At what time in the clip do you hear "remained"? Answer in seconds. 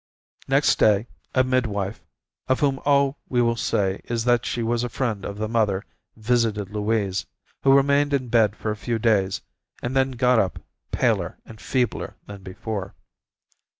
7.77-8.11